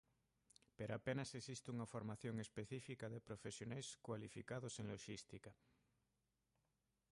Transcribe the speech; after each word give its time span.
Pero 0.77 0.91
apenas 0.95 1.35
existe 1.39 1.67
unha 1.75 1.89
formación 1.93 2.35
específica 2.45 3.05
de 3.13 3.25
profesionais 3.29 3.87
cualificados 4.07 4.73
en 4.81 4.85
loxística. 4.91 5.51